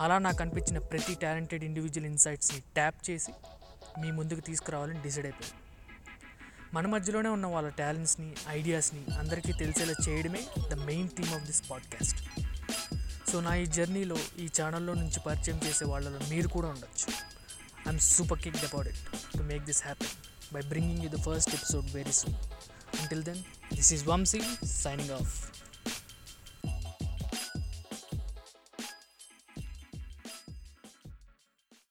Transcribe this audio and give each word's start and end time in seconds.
అలా 0.00 0.18
నాకు 0.18 0.42
అనిపించిన 0.42 0.78
ప్రతి 0.78 1.14
టాలెంటెడ్ 1.14 1.64
ఇండివిజువల్ 1.64 2.06
ఇన్సైట్స్ని 2.06 2.60
ట్యాప్ 2.60 3.10
చేసి 3.10 3.32
మీ 4.00 4.10
ముందుకు 4.10 4.40
తీసుకురావాలని 4.40 5.02
డిసైడ్ 5.02 5.26
అయిపోయింది 5.26 5.58
మన 6.74 6.86
మధ్యలోనే 6.86 7.28
ఉన్న 7.28 7.46
వాళ్ళ 7.46 7.68
టాలెంట్స్ని 7.68 8.34
ఐడియాస్ని 8.48 9.14
అందరికీ 9.14 9.52
తెలిసేలా 9.52 9.94
చేయడమే 10.08 10.46
the 10.70 10.74
main 10.74 11.08
theme 11.08 11.34
of 11.34 11.42
this 11.42 11.70
podcast. 11.70 12.22
So 13.30 13.40
నా 13.40 13.54
ఈ 13.54 13.66
జర్నీలో 13.66 14.16
ఈ 14.38 14.48
ఛానల్లో 14.60 14.94
నుంచి 14.94 15.20
పరిచయం 15.20 15.60
చేసే 15.66 15.84
వాళ్ళలో 15.84 16.18
మీరు 16.28 16.48
కూడా 16.48 16.68
ఉండొచ్చు. 16.68 17.12
I'm 17.88 17.98
super 17.98 18.38
kick 18.38 18.56
about 18.56 18.88
it 18.88 19.32
to 19.38 19.42
make 19.42 19.64
this 19.64 19.82
happy 19.82 20.06
by 20.52 20.60
bringing 20.60 21.02
you 21.02 21.08
the 21.08 21.14
first 21.14 21.54
episode 21.54 21.90
very 21.94 22.12
soon. 22.12 22.34
Until 23.00 23.22
then 23.22 23.42
this 23.74 23.92
is 23.92 24.08
Vamshi 24.08 24.42
signing 24.66 25.10
off 25.10 25.61